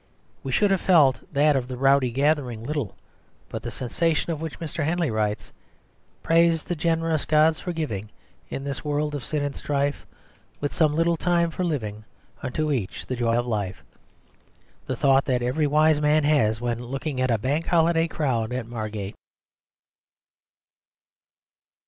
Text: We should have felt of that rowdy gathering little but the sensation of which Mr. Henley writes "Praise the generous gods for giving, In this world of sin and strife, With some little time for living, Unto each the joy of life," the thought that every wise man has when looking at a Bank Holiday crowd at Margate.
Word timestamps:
We 0.41 0.51
should 0.51 0.71
have 0.71 0.81
felt 0.81 1.21
of 1.21 1.33
that 1.33 1.69
rowdy 1.77 2.09
gathering 2.09 2.63
little 2.63 2.95
but 3.49 3.61
the 3.61 3.69
sensation 3.69 4.31
of 4.33 4.41
which 4.41 4.57
Mr. 4.59 4.83
Henley 4.83 5.11
writes 5.11 5.51
"Praise 6.23 6.63
the 6.63 6.75
generous 6.75 7.23
gods 7.23 7.59
for 7.59 7.71
giving, 7.71 8.09
In 8.49 8.63
this 8.63 8.83
world 8.83 9.13
of 9.13 9.23
sin 9.23 9.43
and 9.43 9.55
strife, 9.55 10.07
With 10.59 10.73
some 10.73 10.95
little 10.95 11.17
time 11.17 11.51
for 11.51 11.63
living, 11.63 12.03
Unto 12.41 12.71
each 12.71 13.05
the 13.05 13.15
joy 13.15 13.37
of 13.37 13.45
life," 13.45 13.83
the 14.87 14.95
thought 14.95 15.25
that 15.25 15.43
every 15.43 15.67
wise 15.67 16.01
man 16.01 16.23
has 16.23 16.59
when 16.59 16.83
looking 16.83 17.21
at 17.21 17.29
a 17.29 17.37
Bank 17.37 17.67
Holiday 17.67 18.07
crowd 18.07 18.51
at 18.51 18.65
Margate. 18.65 19.13